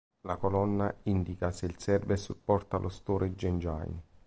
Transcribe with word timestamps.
La 0.21 0.35
colonne 0.37 1.01
indica 1.03 1.51
se 1.51 1.67
il 1.67 1.77
server 1.79 2.17
supporta 2.17 2.79
lo 2.79 2.89
storage 2.89 3.47
engine. 3.47 4.03